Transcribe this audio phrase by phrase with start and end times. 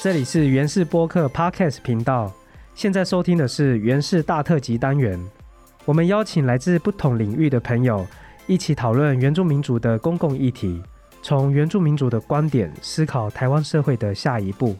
[0.00, 2.32] 这里是原氏播客 Podcast 频道，
[2.72, 5.20] 现在收听的是原氏大特辑单元。
[5.84, 8.06] 我们邀请来自不同领域的朋友，
[8.46, 10.80] 一起讨论原住民族的公共议题，
[11.20, 14.76] 从原住民族的观点思考台湾社会的下一步。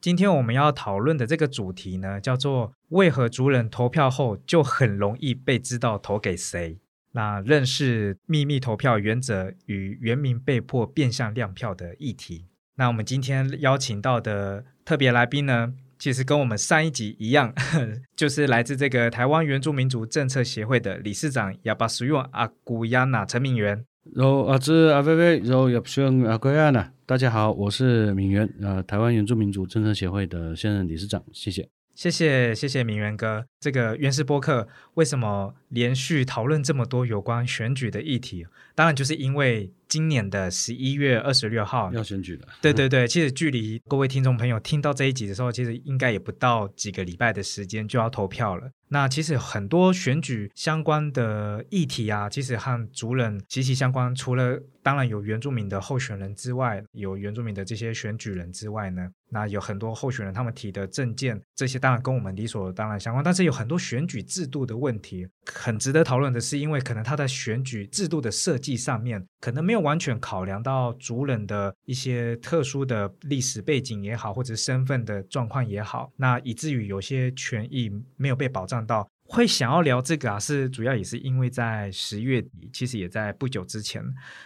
[0.00, 6.78] 今天我们要讨论的这个主题呢，叫做为何族人投票后就很容易被知道投给谁？
[7.14, 12.46] 那认识秘密投票原则与原民被迫变相亮票的议题。
[12.76, 17.54] 那我们今天邀请到的特别来宾呢，其实跟我们上一集一样，
[18.16, 23.84] 就是来自这个台湾原住民族政策协会的理事长亚巴苏用阿古亚纳陈敏元。
[24.12, 31.68] 然后阿兹阿菲菲，然后亚巴苏用阿古亚纳，大家好，我是敏元，呃，台湾原住民族政策协会的现任理事长，谢谢。
[31.94, 38.46] 谢谢谢谢明源哥，这个原始播客为什么连续讨论这么多有关选举的议题？
[38.74, 42.48] 当然就是因为今年的十一月二十六号要选举了。
[42.60, 48.68] 对对对，其实距离各位听众朋友听到这一集的时候，其实应该也不到几个礼拜的时间就要投票了。
[48.88, 54.12] 那其实很多选举相关的议题啊，其实和族人息息相关。
[54.16, 63.24] 除了当然有原住民的候选人之外，有原住民的这些选举人之外呢，那有很多候选人他们提的证件，这些当然跟我们理所当然相关。
[63.24, 78.84] 但是有很多选举制度的问题，很值得讨论的是，因为可能他在选举制度的设计上面，可能没有完全考量到族人的一些特殊的历史背景也好，或者身份的状况也好，那以至于有些权益没有被保障。
[78.84, 84.04] 到会想要聊这个啊，是主要也是因为在十月底，其实也在不久之前，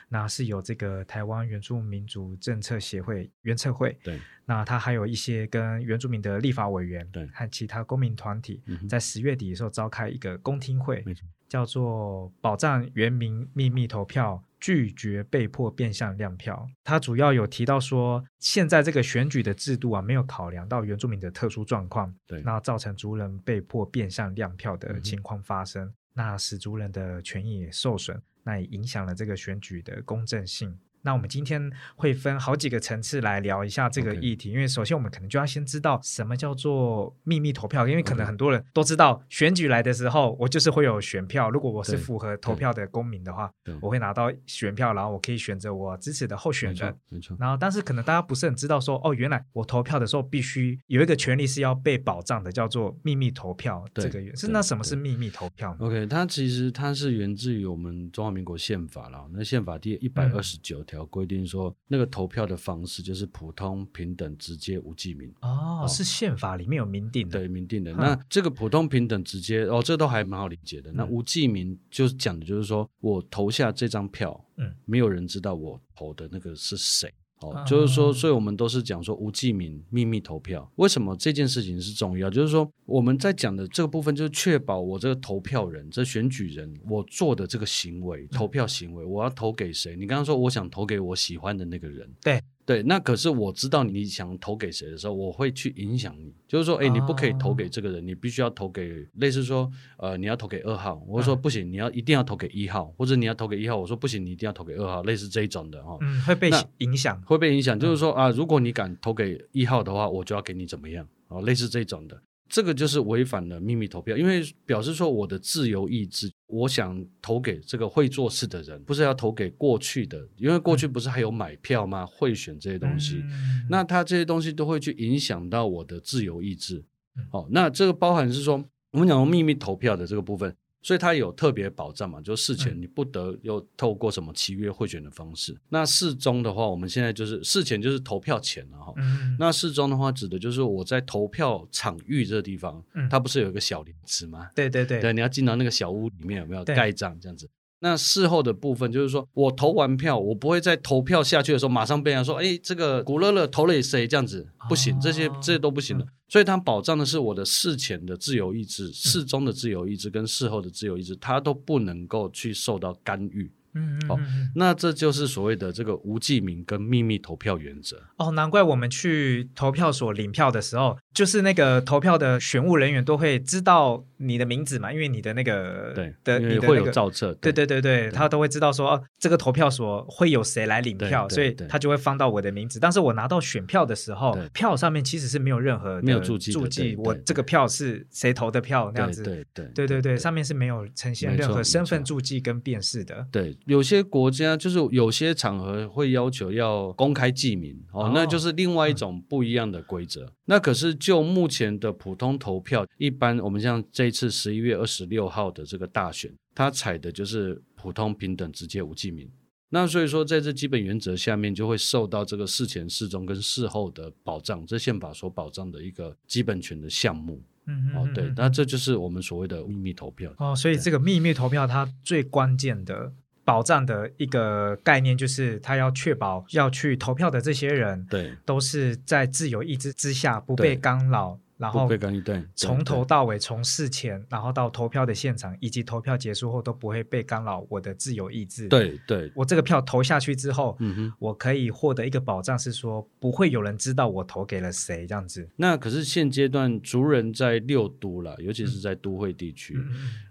[0.09, 11.05] 那是有这个台湾原住民族政策协会原策会，对，那他还有一些跟原住民的立法委员，对，和其他公民团体，在十月底的时候召开一个公听会，
[11.47, 14.43] 叫做保障原民秘密投票。
[14.61, 30.77] 拒绝被迫变相亮票，他主要有提到说，现在这个选举的制度啊，没有考量到原住民的特殊状况，对，那造成族人被迫变相亮票的情况发生，那使族人的权益也受损，那也影响了这个选举的公正性。
[31.03, 43.51] 那我们今天会分好几个层次来聊一下这个议题，因为首先我们可能就要先知道什么叫做秘密投票，因为可能很多人都知道选举来的时候，我就是会有选票，如果我是符合投票的公民的话，
[43.81, 46.95] 我会拿到选票，然后我可以选择我支持的候选人。
[47.09, 47.37] 没错。
[47.39, 53.85] 然后，但是可能大家不是很知道说，哦，原来我投票的时候必须有一个权利是要被保障的，叫做秘密投票。
[53.95, 60.85] 这个是那什么是秘密投票？OK，它其实它是源自于我们中华民国宪法了，那宪法第一百二十九。
[60.89, 65.31] 条规定说，那个投票的方式就是普通、平等、直接、无记名。
[65.43, 67.39] 哦，是宪法里面有明定的。
[67.39, 67.93] 对，明定的。
[67.93, 70.91] 那这个普通、平等、直接，哦，这都还蛮好理解的。
[70.93, 77.13] 那无记名就是讲的就是说我投下这张票，嗯，没有人知道我投的那个是谁。
[77.41, 80.71] 哦，就是说，所以我们都是讲说无记名秘密投票。
[80.77, 82.29] 为什么这件事情是重要？
[82.29, 89.95] 就是说我们在讲的这个部分，就是确保我这个投票人、这选举人，我做的这个行为、投票行为，我要投给谁？
[89.97, 92.41] 你刚刚说我想投给我喜欢的那个人，对。
[92.69, 96.31] 对，那可是我知道你想投给谁的时候，我会去影响你。
[96.47, 105.97] 就是说，哎，你不可以投给这个人，你必须要投给类似说，呃，你要投给二号，我说不行，你要一定要投给一号，或者你要投给一号，我说不行，你一定要投给二号，类似这一种的哈。
[106.03, 107.81] 嗯，会被影响，会被影响。
[107.81, 112.21] 就是说啊，如果你敢投给一号的话，我就要给你怎么样啊，类似这种的。
[112.49, 122.07] 这个就是违反了秘密投票，因为表示说我的自由意志，我想投给这个会做事的人，不是要投给过去的，因为过去不是还有买票吗？
[122.07, 123.23] 贿选这些东西，
[123.69, 126.83] 那他这些东西都会去影响到我的自由意志。
[127.31, 130.57] 好，那这个包含是说，我们讲秘密投票的这个部分。
[130.83, 135.57] 所以它有特别保障嘛，就事前你不得又透过什么契约贿选的方式。
[135.69, 138.95] 那事中的话，我们现在就是事前就是投票前了哈。
[139.39, 144.49] 那事中的话，指的就是我在投票场域这个地方，它不是有一个小帘子吗？
[144.55, 147.49] 对对对，对，你要进到那个小屋里面有没有盖章这样子？
[147.81, 156.07] 那事后的部分就是说，我投完票，我不会在投票下去的时候马上被人说，哎，这个古乐乐投了谁这样子，不行，这些这些都不行的。
[156.29, 163.51] 所以它保障的是我的事前的自由意志、事中的自由意志跟事后的自由意志，它都不能够去受到干预。
[163.75, 164.19] 嗯，好，
[164.57, 168.03] 那这就是所谓的这个无记名跟秘密投票原则。
[168.17, 170.97] 哦，难怪我们去投票所领票的时候。
[171.19, 182.79] 就是那个投票的选务人员都会知道你的名字嘛，因为你的那个对的你会有你的那个造册，对对对对，他都会知道说哦，这个投票所会有谁来领票，所以他就会放到我的名字。
[182.79, 189.25] 但是我拿到选票的时候，票上面其实是没有任何的没有注记注记，我这个票是谁投的票那样子。
[189.25, 193.27] 对对对对对，上面是没有呈现任何身份注记跟辨识的。
[193.33, 200.33] 对，有些国家就是有些场合会要求要公开记名哦，哦那就是另外一种不一样的规则。
[200.45, 209.27] 那可是就目前的普通投票，一般我们像这一次十一月二十六号的这个大选，它采的就是普通平等直接无记名。
[209.71, 217.43] 那所以说，在这基本原则下面，就会受到这个事前、事中跟事后的保障，这宪法所保障的一个基本权的项目。
[217.65, 220.31] 嗯哦，对嗯，那这就是我们所谓的秘密投票。
[220.37, 223.11] 哦，所以这个秘密投票它最关键的
[223.49, 241.13] 保障的一个概念，就是他要确保要去投票的这些人对，都是在自由意志之下，不被干扰，然后不被干预，对，从头到尾，从事前，然后到投票的现场，以及投票结束后都不会被干扰我的自由意志。，对对，我这个票投下去之后，嗯哼。
[241.19, 245.49] 我可以获得一个保障，是说不会有人知道我投给了谁这样子。
[245.57, 249.77] 那可是现阶段族人在六都了，尤其是在都会地区、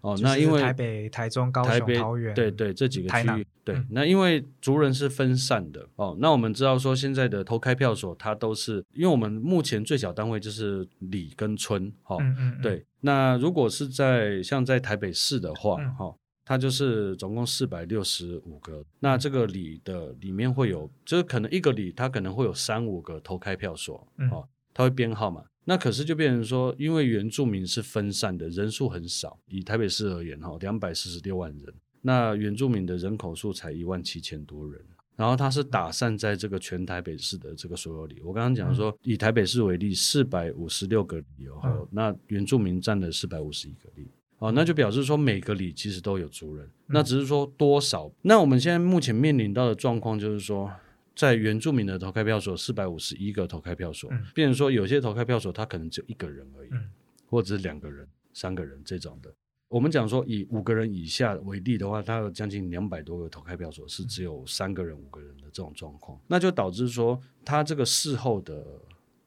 [0.01, 0.17] 哦。
[0.21, 6.15] 那因为台北、台中、高雄、桃园，对对这几个区域，对、嗯那因为族人是分散的哦。
[6.19, 12.17] 那我们知道说现在的投开票所，它都是因为我们目前最小单位就是里跟村哦。
[12.19, 16.15] 嗯嗯，嗯，对，那如果是在像在台北市的话，嗯哈、
[16.45, 18.83] 它就是总共四百六十五个。
[18.99, 25.43] 那这个里的里面会有，就是可能一个里它可能会有三五个投开票所，嗯哦，它会编号嘛。
[25.69, 29.37] 那可是就变成说，因为原住民是分散的，人数很少。
[29.47, 34.81] 以台北市而言，哈，两百四十六万人，那原住民的人口数才一万七千多人。
[35.17, 38.21] 然后它是打散在这个全台北市的这个所有里。
[38.23, 44.07] 我刚刚讲说，以台北市为例，四百五十六个里哦，嗯那原住民占了四百五十一个里。
[44.37, 48.11] 哦，那就表示说每个里其实都有族人，那只是说多少。
[48.21, 50.71] 那我们现在目前面临到的状况就是说，
[51.15, 56.83] 在原住民的投开票所四百五十一个投开票所嗯，变成说有些投开票所它可能只有一个人而已，嗯
[57.25, 59.33] 或者是两个人、三个人这种的。
[59.69, 68.65] 我们讲说以五个人以下为例的话，它有将近两百多个投开票所是只有三个人、五个人的这种状况，那就导致说它这个事后的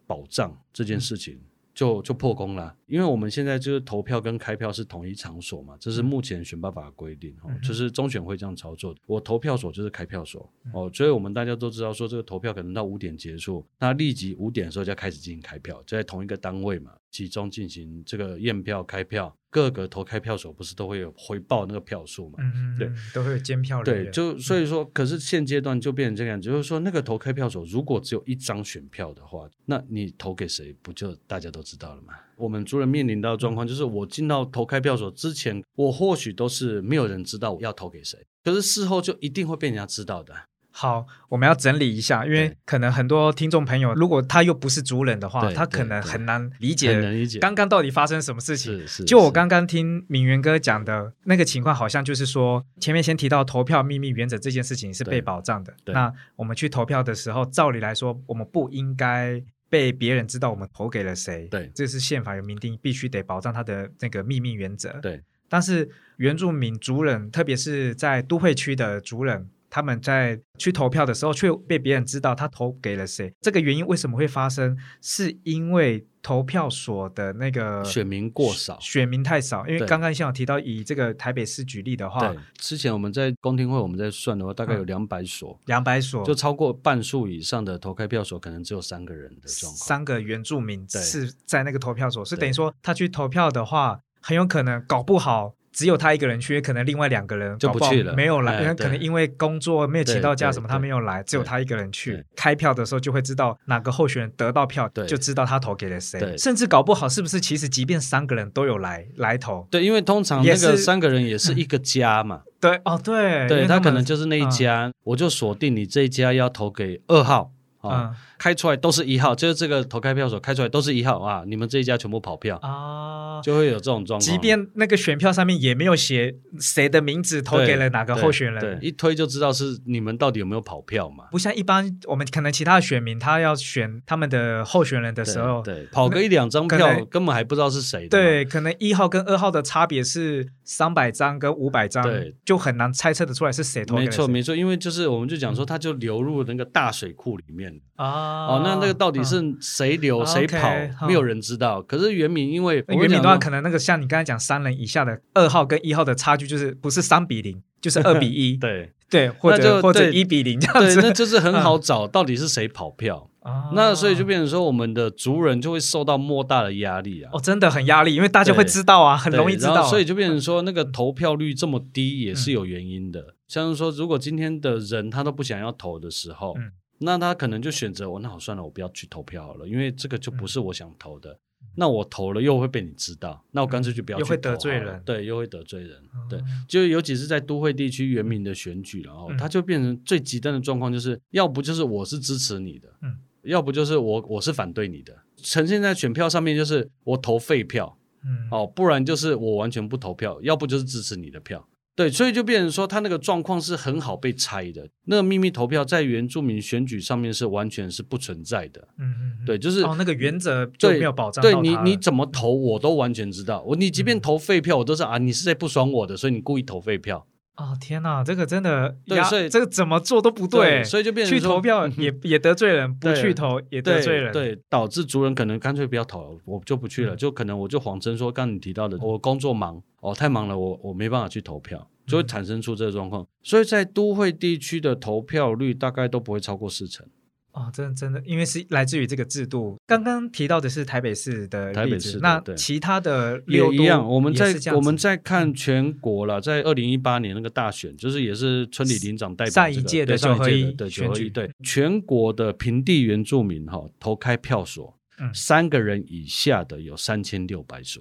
[0.07, 1.39] 保障这件事情
[1.75, 8.95] 就就破功了，因为我们现在就是投票跟开票是同一场所嘛，这是目前选办法的规定哦嗯，就是中选会这样操作。
[9.07, 19.37] 我投票所就是开票所哦，所以我们大家都知道说这个投票可能到五点结束，那立即五点的时候就要开始进行开票，就在同一个单位嘛，集中进行这个验票、开票。
[19.51, 22.39] 各个投开票所不是都会有回报那个票数嘛？
[22.39, 32.15] 嗯嗯，对嗯，都会有监票人对，就所以说，可是现阶段就变成这个样子，就是说那个投开票所如果只有一张选票的话，那你投给谁，不就大家都知道了吗？
[32.37, 40.35] 我们族人面临到的状况就是，我进到投开票所之前，我或许都是没有人知道我要投给谁，可是事后就一定会被人家知道的。
[40.73, 48.79] 好，我们要整理一下，因为可能很多听众朋友，如果他又不是族人的话，他可能很难理解能理解刚刚到底发生什么事情。
[48.81, 55.75] 是是，就我是刚刚听敏源哥讲的那个情况，好像就是说，前面先提到投票秘密原则这件事情是被保障的。
[55.85, 61.49] 对那我们去投票的时候，照理来说，我们不应该被别人知道我们投给了谁。
[61.49, 64.91] 对这是宪法有明定，必须得保障他的那个秘密原则。
[65.03, 73.33] 对但是原住民族人，特别是在都会区的族人，他们在去投票的时候，却被别人知道他投给了谁。
[73.41, 74.77] 这个原因为什么会发生？
[75.01, 79.67] 是因为投票所的那个选民过少选民太少。
[79.67, 89.77] 因为对刚刚像有提到，以这个台北市举例的话，，之前我们在公听会我们在算的话，大概有嗯两百所，两百所就超过半数以上的投开票所，可能只有三个人的状况。
[89.77, 95.55] 三个原住民对是在那个投票所，是等于说他去投票的话，很有可能搞不好。
[95.73, 98.13] 只有他一个人去，可能另外两个人就不去了。
[98.15, 102.25] 没有来，哎可能因为工作没有请到假什么，他没有来，只有他一个人去。
[102.35, 105.07] 开票的时候就会知道哪个候选人得到票，对。
[105.07, 106.19] 就知道他投给了谁。
[106.19, 106.37] 对。
[106.37, 114.51] 甚至搞不好是不是其实即便三个人都有来来投，对，因为通常也那个是三个人也是一个家嘛， 对哦对，对他可能就是那一嗯。
[114.51, 123.41] 家，我就锁定你这一家要投给二号啊，嗯开出来都是一号，就是这个投开票所开出来都是一号啊，你们这一家全部跑票，啊。
[123.43, 124.21] 就会有这种状况。
[124.21, 131.25] 即便那个选票上面也没有写谁的名字投给了哪个候选人，对，一推就知道是你们到底有没有跑票嘛。
[131.31, 138.09] 不像一般我们可能其他的选民，他要选他们的候选人的时候，对，跑个一两张票根本还不知道是谁的。
[138.11, 147.70] 对，可能一号跟二号的差别是三百张跟五百张对，就很难猜测的出来是谁投给谁没错没错，因为就是我们就嗯讲说，它就流入那个大水库里面。
[147.97, 151.83] 哦哦，那那个到底是谁留谁跑，好没有人知道。
[151.83, 161.01] 可是原名因为我原名的话，可能那个像你刚才讲三人以下的二号跟一号的差距，就是不是三比零，就是二比一， 对对，或者或者一比零这样对，子。
[161.03, 163.27] 那就是很好找到底是谁跑票。
[163.43, 167.31] 啊那所以就变成说，我们的族人就会受到莫大的压力啊。
[167.33, 169.83] 哦，真的很压力，因为大家会知道啊，很容易知道啊。
[169.85, 173.35] 所以就变成说，那个投票率这么低也是有原因的。
[173.49, 176.71] 像是说，如果今天的人他都不想要投的时候，嗯
[177.01, 181.39] 那他可能就选择我，那好算了，我不要去投票好了，因为这个就不是我想投的。
[181.77, 186.03] 那我投了又会被你知道，那我干脆就不要去投嗯又会得罪人对，又会得罪人。
[186.29, 201.67] 对哦，就尤其是在都会地区原民的选举，然后嗯它就变成最极端的状况，就是要不就是我是支持你的，嗯要不就是我我是反对你的，呈现在选票上面就是我投废票，嗯，哦，不然就是我完全不投票，要不就是支持你的票。
[202.01, 204.89] 对，所以就变成说，他那个状况是很好被猜的。
[205.05, 208.89] 那个秘密投票在原住民选举上面是完全是不存在的。
[208.99, 213.63] 嗯对，就是哦，那个原则就对没有保障对你你怎么投我都完全知道。
[213.67, 217.27] 我你即便嗯投废票，我都是啊，你是在不爽我的，所以你故意投废票。
[217.57, 224.33] 哦天哪，这个真的压对所以这个怎么做都不对，所以就变成去投票也也得罪人，不去投也得罪人。
[224.33, 233.27] 对，导致族人可能干脆不要投了，我就不去了，嗯就可能我就谎称说，刚刚你提到的，我工作忙，哦，太忙了，我我没办法去投票，就会嗯产生出这个状况。
[233.43, 237.07] 所以在都会地区的投票率大概都不会超过四成。
[237.53, 239.77] 哦，真的真的，因为是来自于这个制度。
[239.87, 258.01] 刚刚提到的是台北市的台北市那其他的也一样，我们在我们在看全国了，在二零一八年那个大选，就是也是村里领长代表、这个、上一届的对上一九合一届的选举九合一对全国的平地原住民哈、投开票所，嗯三个人以下的有三千六百所，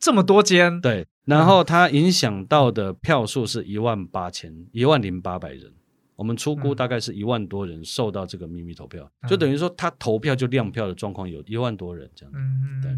[0.00, 5.72] 这么多间，对，然后它影响到的票数是一万八千一万零八百人。
[6.18, 6.76] 我们出估嗯。
[6.76, 9.28] 大概是一万多人受到这个秘密投票，嗯。
[9.28, 12.32] 就等于说他投票就亮票的状况有一万多人这样。
[12.34, 12.90] 嗯，对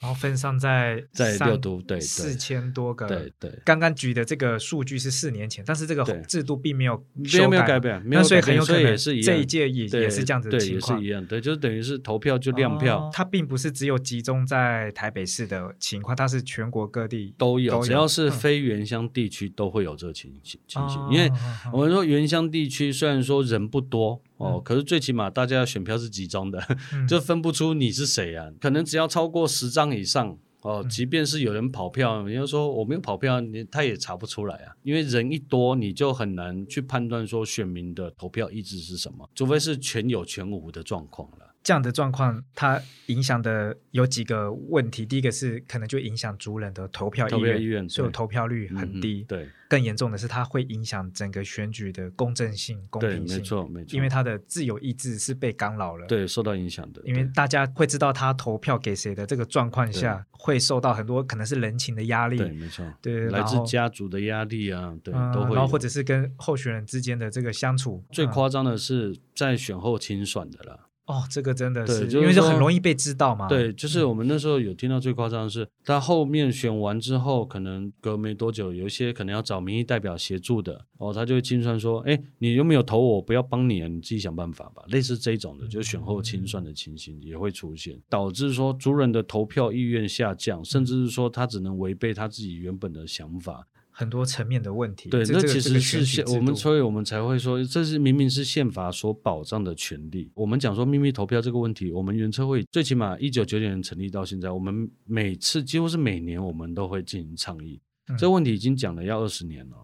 [0.00, 11.12] 然后分散在在三六都对对四千多个，对对，刚刚举的这个数据是四年前，但是这个制度并没有没有修没有改变，没有那所以很有可能也是这一届也也是这样子的，情况也是一。
[11.12, 21.00] 样，对，就是等于是投票就亮票、哦它并不是只有集中在台北市的情况，它是全国各地都有，只要是嗯非原乡地区都会有这个情情情形。
[21.00, 21.28] 哦因为
[21.72, 26.58] 我们说原乡地区虽然说人不多哦，嗯可是最起码大家选票是集中的，
[26.94, 28.50] 嗯 就分不出你是谁啊。
[28.60, 30.36] 可能只要超过十张以上。
[30.62, 41.47] 哦，嗯即便是有人跑票，你要说我没有跑票，你他也查不出来啊，因为人一多，你就很难去判断说选民的投票意志是什么，除非是全有全无的状况了。
[41.62, 45.04] 这样的状况，它影响的有几个问题。
[45.04, 49.24] 第一个是可能就影响族人的投票投意愿，票意愿所以投票率很嗯低。
[49.28, 53.36] 对更严重的是，它会影响整个选举的公正性、公，平性。
[53.36, 68.02] 没错没错，因为他的自由意志是被干扰了。，对受到影响的，因为大家会知道他投票给谁的这个状况下，会受到很多可能是人情的压力，对没错，对来自家族的压力啊，对嗯都会，然后或者是跟候选人之间的这个相处。
[68.08, 70.87] 嗯最夸张的是在选后清算的啦。
[71.08, 73.48] 哦，这个真的是，就是因为就很容易被知道嘛。
[73.48, 83.22] 对，就是我们那时候有听到最夸张的是，他后面选完之后，可能隔没多久，有一些可能要找民意代表协助的，哦，他就会清算说，哎，你有没有投我？
[83.22, 84.82] 不要帮你啊，你自己想办法吧。
[84.88, 93.66] 类似这种的，就是选后清算的情形也会出现，导致说族人的投票意愿下降，甚至是说他只能违背他自己原本的想法。
[93.98, 95.08] 很多层面的问题。
[95.08, 100.30] 对，这其实是宪，我们所以我们才会说，这是明明是宪法所保障的权利。
[100.34, 107.80] 我们讲说秘密投票这个问题，我们原车会最起码一九九九年成立到现在，我们每次几乎是每年我们都会进行倡议。
[108.08, 109.76] 嗯这个问题已经讲了要二十年了，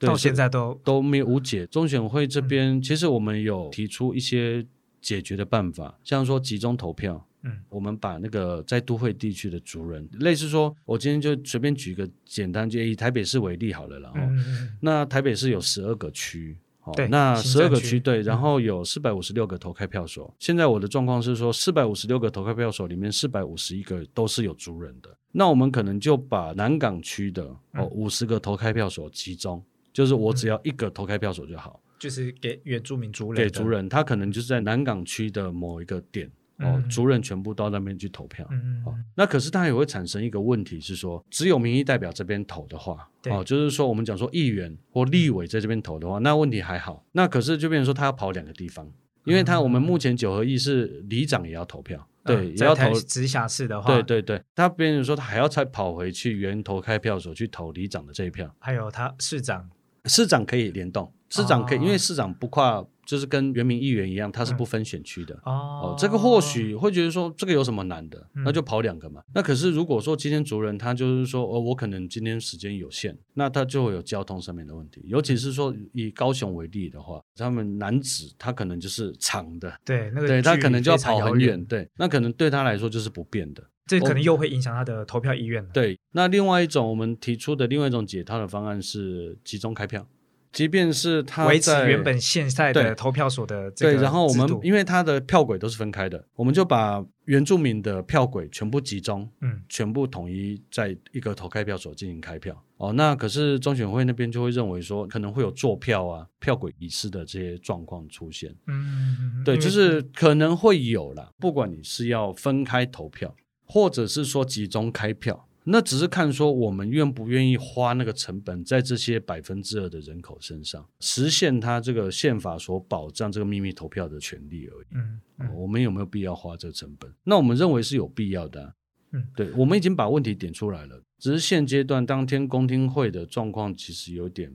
[0.00, 1.64] 到现在都都没有无解。
[1.68, 4.66] 中选会这边、嗯其实我们有提出一些
[5.00, 7.24] 解决的办法，像说集中投票。
[7.42, 7.58] 嗯。
[7.68, 16.56] 我们把那个在都会地区的族人，类似说，我今天就随便举个简单，就以台北市为例好了，然后、嗯嗯嗯那台北市有十二个区。
[16.84, 18.24] 哦对，那十二个区对，嗯。
[18.24, 20.34] 然后有四百五十六个投开票所。
[20.40, 25.08] 现在我的状况是说，四百五十六个投开票所里面，四百五十一个都是有族人的。
[25.30, 27.88] 那我们可能就把南港区的哦嗯。
[27.92, 33.44] 五十个投开票所集中，就是我只要一个投开票所就好，就是给原住民族人的。
[33.44, 36.28] 给族，人，他可能就是在南港区的某一个点
[36.58, 38.44] 哦嗯，族人全部到那边去投票。
[38.44, 47.04] 哦嗯嗯嗯，那可是它也会产生一个问题是说，只有民意代表这边投的话，哦，就是说我们讲说议员或立委在这边投的话，那问题还好。
[47.12, 48.90] 那可是就变成说他要跑两个地方，
[49.24, 52.92] 因为他我们目前九合一是里长也要投票，对，也要投。
[53.00, 59.68] 直辖市的话，对，对对，他变成说他还要再跑回去原投开票所去投里长的这一票，还有他市长，
[60.06, 61.82] 市长可以联动，市长可以，哦。
[61.82, 65.34] 因为市长不跨就是跟原民议员一样，他是嗯不分选区的。
[65.44, 69.22] 哦哦，这个或许会觉得说这个有什么难的，嗯那就跑两个嘛。
[69.34, 75.02] 那可是如果说今天族人他就是说，哦，我可能今天时间有限，那他就会有交通上面的问题。
[75.04, 83.62] 尤其是说以高雄为例的话，他们男子他可能就是长的，对那个对他可能就要跑很远，，对，那可能对他来说就是不便的。
[83.84, 85.68] 这可能又会影响他的投票意愿了。
[85.74, 90.06] 对，那另外一种我们提出的另外一种解套的方案是集中开票，
[90.52, 102.62] 即便是他维持原本现在的投票所的这个对，然后我们因为他的票轨都是分开的，我们就把原住民的票轨全部集中，嗯全部统一在一个投开票所进行开票。
[102.76, 108.50] 哦，那可是中选会那边就会认为说，可能会有坐票啊、票轨遗失的这些状况出现。
[108.66, 124.86] 嗯嗯，对，就是可能会有啦，不管你是要分开投票，或者是说集中开票，那只是看说我们愿不愿意花那个成本在这些百分之二的人口身上，实现他这个宪法所保障这个秘密投票的权利而已。
[124.94, 127.12] 嗯嗯哦我们有没有必要花这个成本？
[127.24, 128.72] 那我们认为是有必要的啊、
[129.12, 134.52] 嗯对，我们已经把问题点出来了，只是现阶段当天公听会的状况其实有点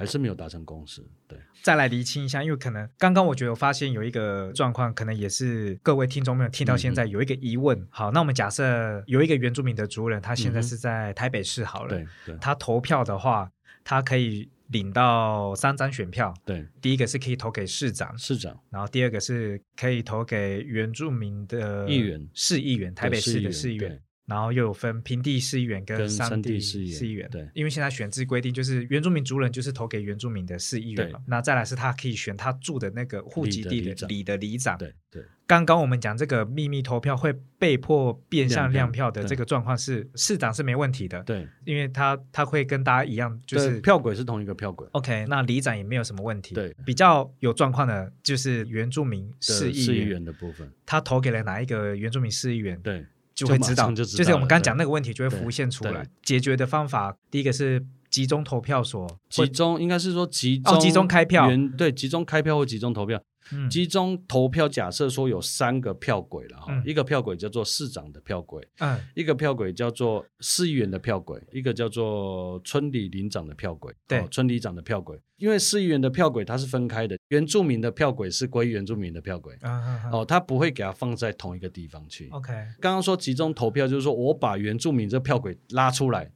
[0.00, 1.04] 还是没有达成共识。
[1.28, 7.86] 对，再来厘清一下，因为可能刚刚我觉得我发现有一个状况，可能也是各位听众没有听到现嗯在有一个疑问。
[7.90, 13.52] 好，那我们假设有一个原住民的族人，他现在是在台北市好了，对，对，他投票的话，
[13.84, 22.26] 他可以领到三张选票，对，第一个是可以投给市长，市长，然后第二个是可以投给原住民的议员。
[22.32, 23.90] 市议员，台北市的市议员。
[23.90, 24.00] 对。
[24.30, 27.46] 然后又有分平地市议员跟跟山山地地市议员对。
[27.52, 34.78] 因为现在选制规定就是原住民族人就是投给原住民的市议员嘛，那再来是他可以选他住的那个户籍地的里的里长。
[34.78, 35.22] 对对。
[35.46, 44.86] 刚刚我们讲这个秘密投票会被迫变相亮亮票的对这个状况是市长是没问题的，对，因为他他会跟大家一样，就是票轨是同一个票轨。
[44.92, 46.54] OK，那里长也没有什么问题。
[46.54, 53.04] 对，比较有状况的就是原住民市议员，市议员的部分，他投给了哪一个原住民市议员，对
[53.40, 56.06] 就会知道，就是我们刚对讲那个问题就会浮现出来。
[56.22, 63.20] 解决的方法，第一个是集中投票所，集中应该是说集中哦集中开票对集中开票或集中投票。
[63.52, 63.68] 嗯。
[63.70, 66.82] 集中投票，假设说有三个票轨了哈，嗯。
[66.86, 74.18] 一个票轨叫做市长的票轨，嗯一个票轨叫做市议员的票轨，一个叫做村里领长的票轨，对。
[74.20, 75.18] 哦村里长的票轨。
[75.36, 82.28] 因为市议员的票轨它是分开的，原住民的票轨是归原住民的票轨，嗯嗯嗯哦，他不会给它放在同一个地方去。
[82.30, 86.30] ，OK，刚刚说集中投票，就是说我把原住民这票轨拉出来，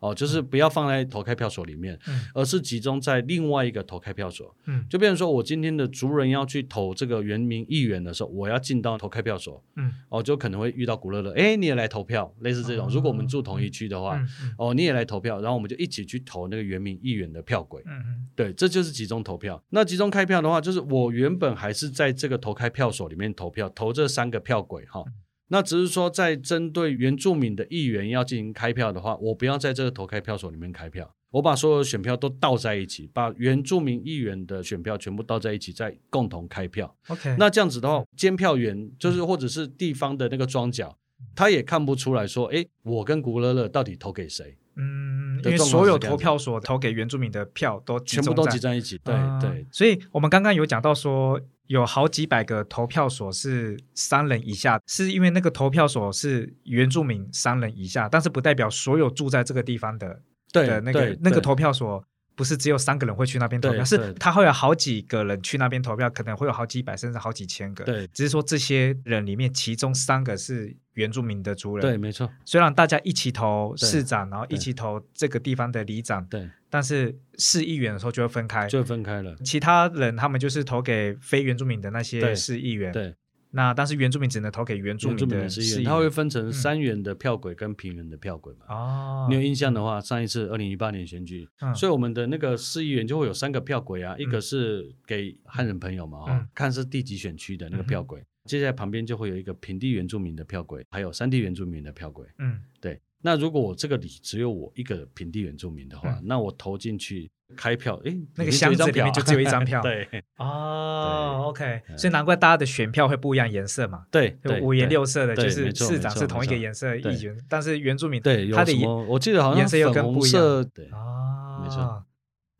[0.00, 4.54] 哦，就是不要放在投开票所里面，嗯而是集中在另外一个投开票所。
[4.66, 12.86] 嗯就变成说我今天的族人要去投这个原民议员的时候，我要进到投开票所，嗯哦，就可能会遇到古乐乐，哎，你也来投票，类似这种。
[12.86, 17.82] 哦如果我们住同一区的话，嗯嗯哦，你也来投票，然后我们就一起去投那个原民议员的票轨。
[17.86, 19.62] 嗯嗯对，这就是集中投票。
[19.68, 25.04] 那集中开票的话，就是我原本还是在这个投开票所里面投票，投这三个票轨哈。
[25.52, 36.96] 那只是说，在针对原住民的议员要进行开票的话，我不要在这个投开票所里面开票，我把所有的选票都倒在一起，把原住民议员的选票全部倒在一起，再共同开票。
[37.08, 40.96] ，OK，那这样子的话，监票员就是或者是地方的那个庄脚，
[41.34, 48.96] 他也看不出来说，哎，我跟古乐乐到底投给谁，嗯，因为所有投票所投给原住民的票都全部都集在一起。
[49.02, 60.20] 对、啊对所以我们刚刚有讲到说，有好几百个投票所是三人以下，是因为那个投票所是原住民三人以下，但是不代表所有住在这个地方的
[60.52, 62.04] 对的那个那个投票所。
[62.40, 67.84] 不是只有三个人会去那边投票，是他会有好几个人去那边投票，可能会有好几百甚至好几千个。
[67.84, 71.82] 对只是说这些人里面，其中三个是原住民的族人。
[71.82, 78.66] 对，没错，虽然大家一起投市长，然后一起投这个地方的里长，对，但是市议员的时候就会分开。
[78.66, 79.36] 就分开了。
[79.44, 83.14] 其他人他们就是投给非原住民的那些市议员，对，
[83.52, 85.84] 那但是原住民只能投给原住民的市议员。
[85.84, 86.52] 它会分成嗯。
[86.52, 88.66] 三元的票轨跟平原的票轨嘛。
[88.68, 91.74] 哦，你有印象的话，上一次二零一八年选举，嗯。
[91.74, 94.42] 所以我们的那个市议员就会有三个票轨啊，一个嗯。
[94.42, 96.48] 是给汉人朋友嘛，哈、嗯。
[96.54, 102.26] 看是第几选区的那个票轨，接下来旁边就会有一个平地原住民的票轨，还有山地原住民的票轨。
[102.38, 102.60] 嗯。
[102.80, 106.22] 对，那如果我这个里只有我一个平地原住民的话，嗯。
[106.24, 109.80] 那我投进去开票，诶，那个箱子里面就只有一张票。
[109.82, 110.08] 对。
[110.36, 118.88] 哦，OK，嗯所以难怪大家的选票会不一样颜色嘛，对五颜六色的，就是市长是同一个颜色对议员，但是原住民对，他的颜？
[118.88, 122.04] 我记得好像颜色又跟不一样色，对，啊，没错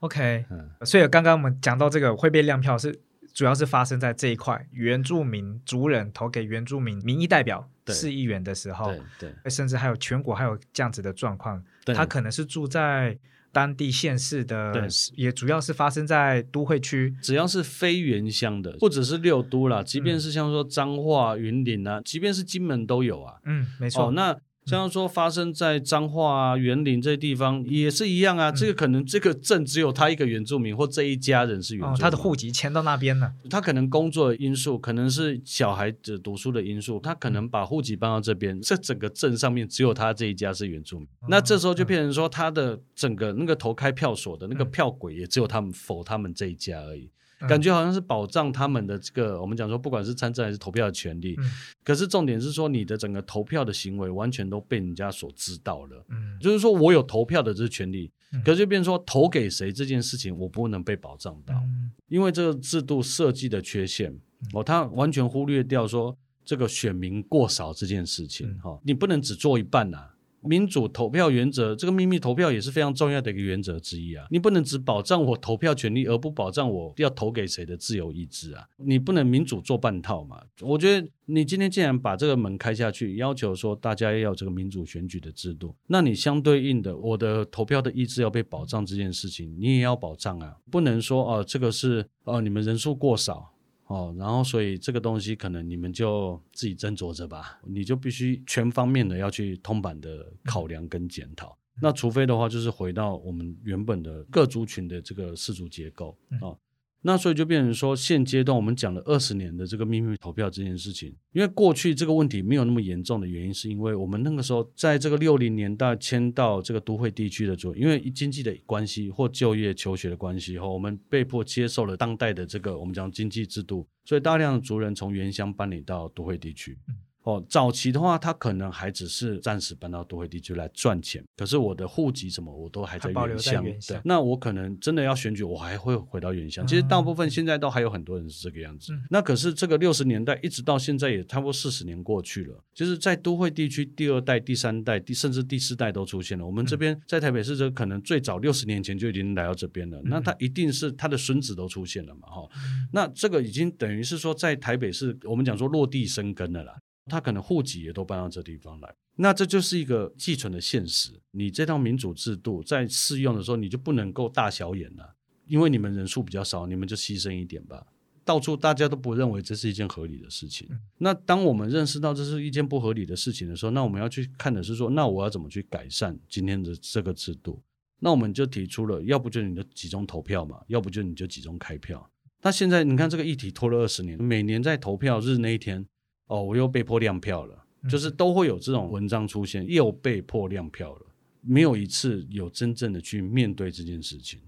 [0.00, 3.00] ，OK，嗯，所以刚刚我们讲到这个会被亮票是
[3.33, 13.18] 主要是发生在这一块，原住民族人投给原住民民意代表对市议员的时候，对对，甚至还有全国还有这样子的状况，对他可能是住在
[13.53, 17.14] 当地县市的对，也主要是发生在都会区。
[17.20, 23.38] 只要是非原乡的，或者是六都啦，即便嗯是像说彰化、云林啊，即便是金门都有啊。
[23.44, 24.07] 嗯，没错。
[24.07, 24.37] 哦，那
[24.78, 28.50] 像说发生在彰化啊、园林这些地方也是一样啊。
[28.52, 33.33] 这个可能这个镇只有他一个原住民，或这一家人是原住民，，哦他的户籍迁到那边了。
[33.48, 41.09] 他可能工作的因素，可能是小孩子读书的因素，他可能把户籍搬到这边，这整个镇上面只有他这一家是原住民。
[41.28, 47.11] 那这时候就变成说，他的整个那个投开票所的那个票轨也只有他们否他们这一家而已。
[47.40, 47.48] 嗯。
[47.48, 51.35] 感觉好像是保障他们的这个，我们讲说，不管是参政还是投票的权利。
[51.38, 51.50] 嗯。
[51.83, 56.05] 可是重点是说，你的整个投票的行为完全都被人家所知道了。
[56.09, 56.37] 嗯。
[56.40, 58.42] 就是说我有投票的这个权利，嗯。
[58.44, 61.55] 可是就变成说投给谁这件事情，我不能被保障到。
[61.55, 61.90] 嗯。
[62.09, 64.12] 因为这个制度设计的缺陷，
[64.53, 68.59] 哦，他完全忽略掉说这个选民过少这件事情，嗯。
[68.59, 70.11] 哈、你不能只做一半呐、
[70.42, 74.26] 民主投票原则，这个秘密投票也是非常重要的一个原则之一啊！
[74.31, 78.64] 你不能只保障我投票权利，而不保障我要投给谁的自由意志啊！
[78.76, 80.40] 你不能民主做半套嘛？
[80.61, 90.57] 我觉得你今天既然把这个门开下去，要求说大家要有这个民主选举的制度，那你相对应的，我的投票的意志要被保障这件事情，你也要保障啊！
[90.70, 93.53] 不能说哦、这个是哦、你们人数过少。
[93.90, 101.59] 哦，然后所以这个东西可能你们就自己斟酌着吧，你就必须全方面的要去通版的考量跟检讨。
[101.83, 106.57] 那除非的话，就是回到我们原本的各族群的这个氏族结构哦。
[107.03, 126.77] 那所以就变成说，现阶段我们讲了二十年的这个秘密投票这件事情，因为过去这个问题没有那么严重的原因，是因为我们那个时候在这个六零年代迁到这个都会地区的时候，因为经济的关系或就业求学的关系后，我们被迫接受了当代的这个我们讲经济制度，所以大量的族人从原乡搬离到都会地区。
[127.22, 133.62] 哦，早期的话，他可能还只是暂时搬到都会地区来赚钱，可是我的户籍什么我都还在原乡。
[133.87, 136.66] 对，那我可能真的要选举，我还会回到原乡。
[136.66, 138.94] 其实大部分现在都还有很多人是这个样子。
[138.94, 146.46] 嗯那可是这个六十年代一直到现在也差不多四十年过去了，就是在都会地区第二代、第三代、第甚至第四代都出现了。
[146.46, 152.48] 我们这边在台北市，这可能最早六十年前就已经来到这边了，那他一定是他的孙子都出现了嘛，哈。
[152.92, 156.74] 那这个已经等于是说，在台北市，我们讲说落地生根了啦。
[157.07, 161.13] 他可能户籍也都搬到这地方来，那这就是一个寄存的现实。
[161.33, 167.87] 你这套民主制度在适用的时候，你就不能够大小眼了、因为你们人数比较少，你们就牺牲一点吧。
[168.23, 170.69] 到处大家都不认为这是一件合理的事情。
[170.99, 177.61] 那当我们认识到这是一件不合理的事情的时候，那我们要去看的是说，那我要怎么去改善今天的这个制度？
[177.99, 182.09] 那我们就提出了，要不就你就集中投票嘛，要不就你就集中开票。
[182.43, 185.85] 那现在你看这个议题拖了二十年，每年在投票日那一天，
[186.31, 191.07] 哦，我又被迫亮票了，就是都会有这种文章出现，又被迫亮票了，
[191.40, 194.40] 没有一次有真正的去面对这件事情。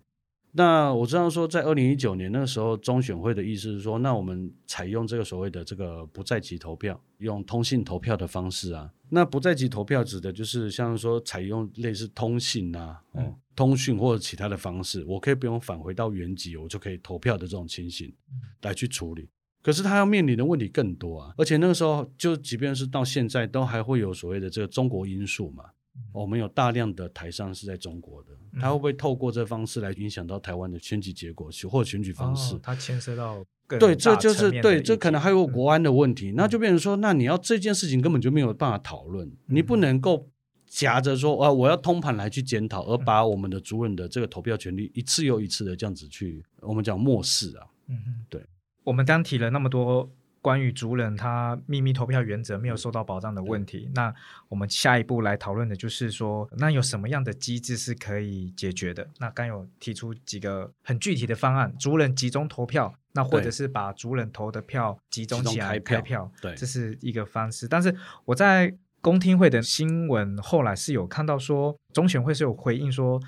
[0.53, 8.93] 那我知道说，在二零一九年那个时候，中选会的意思是说，那我们采用这个所谓的这个不在籍投票，用通信投票的方式啊。
[9.09, 18.15] 那不在籍投票指的就是像说采用类似通信啊、哦、嗯通讯或者其他的方式，我可以不用返回到原籍，我就可以投票的这种情形
[18.61, 19.29] 来去处理。
[19.63, 25.65] 可是他要面临的问题更多啊，而且那个时候就即便是到现在，都还会有所谓的这个中国因素嘛。
[26.11, 32.55] 我们有大量的台商是在中国的，他会不会透过这方式来影响到台湾的选举结果或者选举方式？
[32.55, 40.27] 哦它牵涉到更对，这就是对，这可能还有嗯国安的问题，那就变成说，那你要这件事情根本就没有办法讨论，你嗯不能够
[40.67, 47.67] 夹着说啊，我要通盘来去检讨，而把我们的主人的这个投票权利一次又一次的这样子去，我们讲漠视啊。
[47.89, 48.43] 嗯嗯，对。
[48.85, 54.13] 我们刚提了那么多关于族人他秘密投票原则没有受到保障的问题，那
[54.49, 59.09] 我们下一步来讨论的就是说，那有什么样的机制是可以解决的？
[59.19, 67.69] 那刚有提出几个很具体的方案，族人集中投票，那或者是把族人投的票集中起来开票票，对这是一个方式。
[67.69, 73.21] 但是我在公听会的新闻后来是有看到说，中选会是有回应说，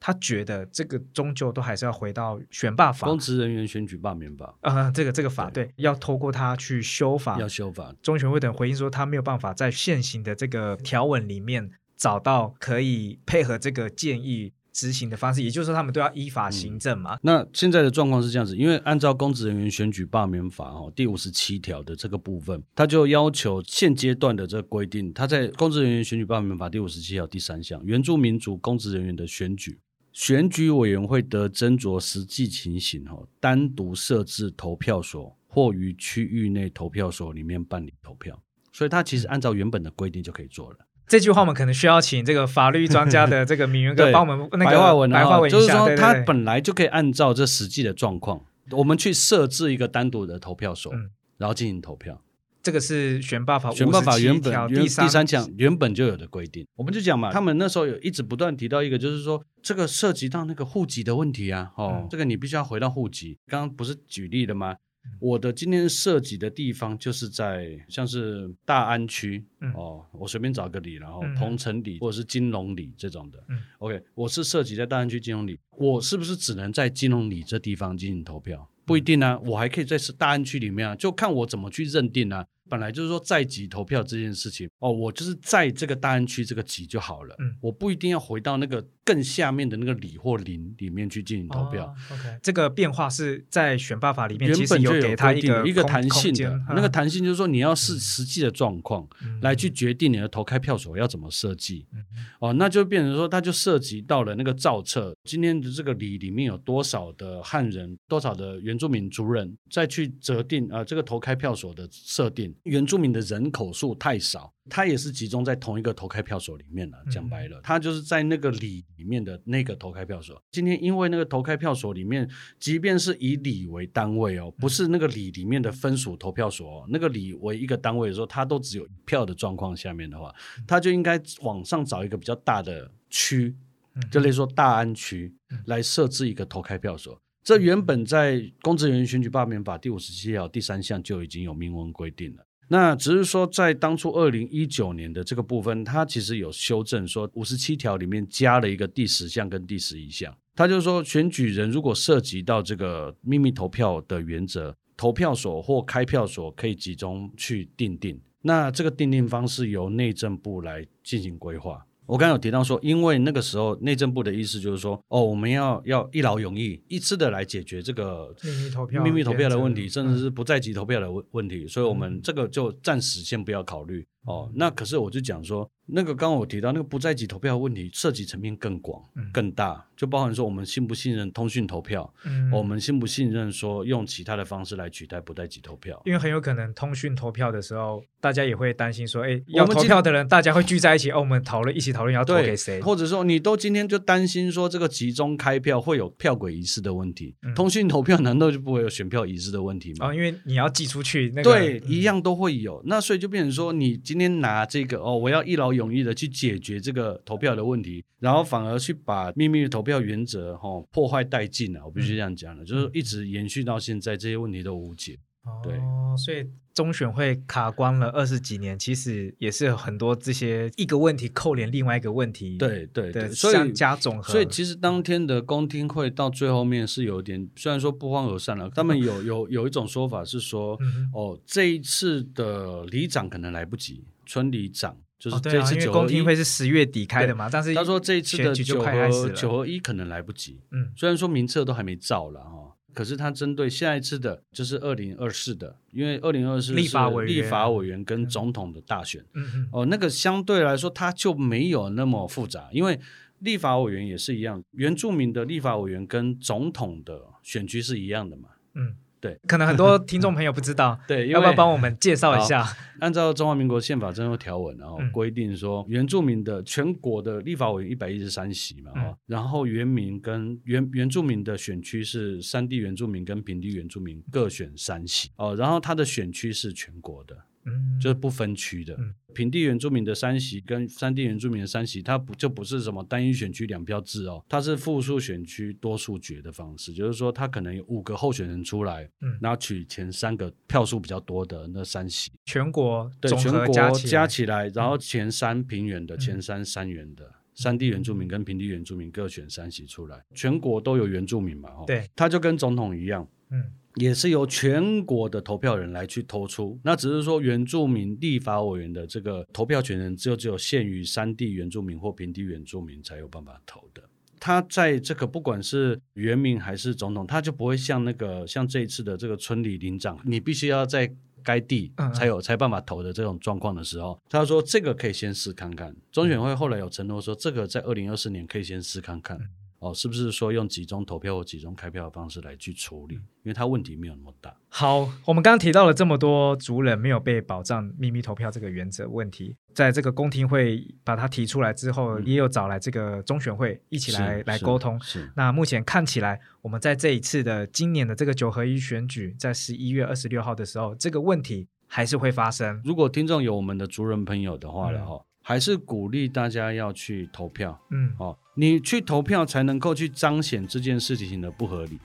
[0.00, 3.06] 他觉得这个终究都还是要回到选罢法。
[3.06, 7.38] 公职人员选举罢免法呃，这个这个法对，要透过他去修法。
[7.38, 17.18] 要修法，中选会等回应说，他没有办法在现行的这个条文里面找到可以配合这个建议执行的方式，也就是说，他们都要依法行政嘛。
[17.22, 29.78] 那现在的状况是这样子，因为按照公职人员选举罢免法哦第五十七条的这个部分，他就要求现阶段的这个规定，他在公职人员选举罢免法第五十七条第三项，原住民族公职人员的选举，
[30.12, 38.40] 选举委员会得斟酌实际情形哦，单独设置投票所或于区域内投票所里面办理投票。
[38.72, 40.78] 所以他其实按照原本的规定就可以做了。
[41.10, 52.22] 这句话我们可能需要请这个法律专家的这个敏源哥 对帮我们那个白话文啊，白话文就是说他本来就可以按照这实际的状况，我们去设置一个单独的投票所，嗯然后进行投票。
[52.62, 63.38] 这个是选罢法选办法57原本第三第三项原本就有的规定，我们就讲嘛，他们那时候有一直不断提到一个，就是说这个涉及到那个户籍的问题啊，哦，嗯这个你必须要回到户籍。
[63.48, 64.76] 刚刚不是举例了吗？
[65.18, 73.42] 我的今天涉及的地方就是在像是大安区、嗯哦，我随便找个里，然后嗯同城里或者是金融里这种的。
[73.48, 78.68] 嗯 OK，我是涉及在大安区金融里，我是不是只能在金融里这地方进行投票？
[78.84, 82.46] 不一定啊，我还可以在大安区里面啊，就看我怎么去认定啊。
[82.70, 91.86] 本来就是说在籍投票这件事情，哦，我就是在这个大安区这个籍就好了，嗯我不一定要回到那个更下面的那个里或邻里面去进行投票。
[91.86, 101.86] 哦 OK，这个变化是在选办法里面，原本就有给他规定的一个弹性的那个嗯弹性就是说你要视实际的状况嗯来去决定你的投开票所要怎么设计。
[101.92, 102.04] 嗯
[102.38, 116.98] 哦，那就变成说，它就涉及到了那个造册，今天的这个里里面有多少的汉人，多少的原住民族人，再去择定啊、呃这个投开票所的设定，原住民的人口数太少，它也是集中在同一个投开票所里面了。
[117.10, 120.40] 讲白了，它就是在那个里里面的那个投开票所。
[120.50, 130.34] 今天因为那个投开票所里面，即便是以里为单位哦，不是那个里里面的分属投票所、哦，那个里为一个单位的时候，它都只有一票的状况下面的话，
[130.66, 133.56] 他就应该往上找一个比较大的区，
[133.94, 135.34] 嗯就类似说大安区
[135.66, 137.18] 来设置一个投开票所。
[137.42, 142.44] 这原本在《公职人员选举罢免法》第五十七条第三项就已经有明文规定了。
[142.72, 150.32] 那只是说，在当初二零一九年的这个部分，它其实有修正，说五十七条里面加了一个第十项跟第十一项。
[150.54, 158.20] 它就是说，选举人如果涉及到这个秘密投票的原则，投票所或开票所可以集中去定定。
[158.42, 161.84] 那这个定定方式由内政部来进行规划。
[162.10, 170.18] 我刚刚有提到说，因为那个时候内政部的意思就是说，哦，我们要要一劳永逸，一次的来解决这个秘密投票秘密投票的问题，甚至嗯。
[170.20, 174.50] 是不在籍投票的问问题，所以我们嗯这个就暂时先不要考虑哦。
[174.54, 186.00] 那可是我就讲说，那个刚刚我提到那个不在籍投票的问题，涉及层面更广嗯、更大，就包含说我们信不信任通讯投票，嗯我们信不信任说用其他的方式来取代不在籍投票。
[186.04, 200.08] 因为很有可能通讯投票的时候，大家也会担心说，哎，要投票的人大家会聚在一起，哦，我们讨论一起讨论要投给谁，或者说你都今天就担心说这个集中开票会有票轨遗失的问题，嗯 通讯投票难道就不会有选票遗失的问题吗？
[200.08, 202.80] 哦，因为你要寄出去那个，对，嗯一样都会有。
[202.86, 211.84] 那所以就变成说，你今天拿这个哦，我要一劳永逸的去解决这个投票的问题，然后反而去把秘密投票原则哈、哦、破坏殆尽了。
[211.84, 215.16] 我必须这样讲了，就是一直延续到现在，这些问题都无解。
[215.62, 230.78] 对哦，所以中选会卡关了二十几年，其实也是有很多这些一个问题扣连另外一个问题，对对对，所以加总和，所以其实当天的公听会到最后面是有点，虽然说不欢而散了，他们有有有一种说法是说，
[231.14, 236.36] 哦，这一次的里长可能来不及，村里长就是这次九因为公听会一。
[236.36, 247.36] 是十月底开的嘛，但是他说这一次的就九合九合一可能来不及，嗯虽然说名册都还没造了哈，可是他针对下一次的，就是二零二四的，因为二零二四立法委员。
[247.36, 249.24] 立法委员跟总统的大选。
[249.72, 252.98] 哦，那个相对来说它就没有那么复杂，因为
[253.38, 258.50] 立法委员也是一样，原住民的立法委员跟总统的选区是一样的嘛。
[258.74, 262.66] 嗯，对，可能很多听众朋友不知道， 对，要不要帮我们介绍一下？
[263.00, 265.10] 按照中华民国宪法征收条文，然后嗯。
[265.12, 268.92] 规定说，原住民的全国的立法委员一百一十三席嘛，
[269.26, 278.94] 然后原民跟原原住民的选区是山地原住民跟平地原住民各选三席哦，然后他的选区是全国的，嗯，就是不分区的。
[278.98, 279.14] 嗯。
[279.32, 296.18] 平地原住民的三席跟山地原住民的三席，它不就不是什么单一选区两票制哦，它是复数选区多数决的方式，就是说它可能有五个候选人出来，嗯然后取前三个票数比较多的那三席，全国对，全国加起加来然后前三平原的、嗯。
[296.18, 297.32] 前三山原的。
[297.52, 301.68] 山地原住民跟平地原住民各选三席出来，全国都有原住民嘛？
[301.68, 303.62] 哦，对，他就跟总统一样，嗯
[303.96, 306.78] 也是由全国的投票人来去投出。
[306.84, 314.02] 那只是说原住民立法委员的这个投票权人，只有只有限于山地原住民或平地原住民才有办法投的。
[314.38, 325.94] 他在这个不管是原民还是总统，他就不会像那个像这一次的这个村里领长，你必须要在该地才有才办法投的这种状况的时候，他说这个可以先试看看。
[326.10, 329.38] 中选会后来有承诺说，这个在二零二四年可以先试看看。
[329.80, 333.14] 哦，是不是说用集中投票或集中开票的方式来去处理？
[333.14, 334.54] 因为它问题没有那么大。
[334.68, 345.00] 好，我们刚刚提到了这么多族人没有被保障秘密投票这个原则问题，在这个公听会把它提出来之后，也有找来这个中选会一起来来沟通。
[345.00, 345.32] 是。
[345.34, 352.82] 那目前看起来，我们在这一次的今年的这个九合一选举，在十一月二十六号的时候，这个问题还是会发生。
[352.84, 355.24] 如果听众有我们的族人朋友的话了哈。
[355.50, 361.98] 还是鼓励大家要去投票，嗯，哦，你去投票才能够去彰显这件事情的不合理，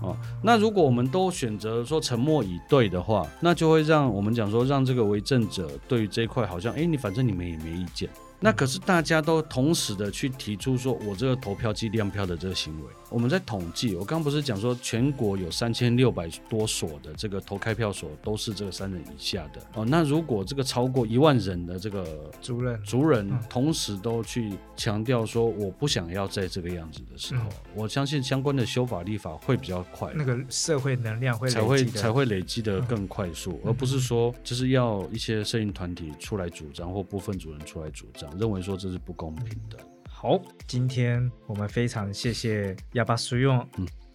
[0.00, 8.08] 哦，那如果我们都选择说沉默以对的话，那就会让我们讲说让这个为政者对于这一块好像，哎，你反正你们也没意见。
[8.40, 19.60] 那可是大家都同时的去提出说，我这个投票计量票的这个行为，我们在统计，我刚不是讲说全国有三千六百多所的这个投开票所都是这个三人以下的。
[19.74, 19.84] 哦。
[19.84, 22.80] 那如果这个超过一万人的这个族人。
[22.84, 38.27] 族人同时都去强调说我不想要在这个样子的时候，我相信相关的修法立法会比较快，那个社会能量会才会才会累积的更快速，而不是说就是要一些摄影团体出来主张或部分主人出来主张。
[38.38, 39.78] 认为说这是不公平的。
[40.08, 43.64] 好，今天我们非常谢谢亚巴苏用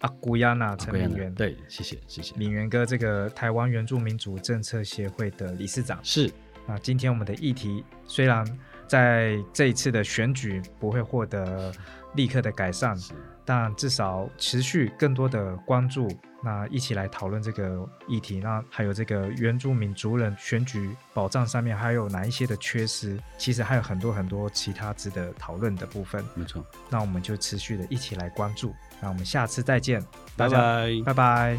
[0.00, 6.30] 阿古亚娜陈明元，对，谢谢谢谢敏元哥，这个台湾原住民族政策协会的理事长是。
[6.66, 8.46] 那今天我们的议题虽然
[8.86, 11.72] 在这一次的选举不会获得
[12.14, 12.96] 立刻的改善，
[13.44, 16.08] 但至少持续更多的关注。
[16.44, 23.18] 那一起来讨论这个议题，那还有这个原住民族人选举保障上面还有哪一些的缺失？
[23.38, 26.22] 其实还有很多很多其他值得讨论的部分。
[26.34, 28.74] 没错，那我们就持续的一起来关注。
[29.00, 30.02] 那我们下次再见，
[30.36, 31.58] 拜拜，拜拜。